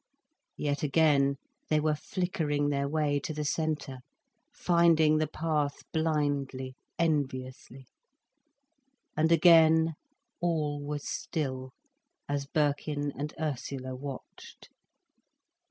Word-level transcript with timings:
Yet 0.57 0.81
again, 0.81 1.35
they 1.69 1.79
were 1.79 1.93
flickering 1.93 2.69
their 2.69 2.87
way 2.87 3.19
to 3.19 3.35
the 3.35 3.45
centre, 3.45 3.99
finding 4.51 5.19
the 5.19 5.27
path 5.27 5.83
blindly, 5.93 6.73
enviously. 6.97 7.85
And 9.15 9.31
again, 9.31 9.93
all 10.39 10.81
was 10.83 11.07
still, 11.07 11.73
as 12.27 12.47
Birkin 12.47 13.11
and 13.15 13.31
Ursula 13.39 13.95
watched. 13.95 14.69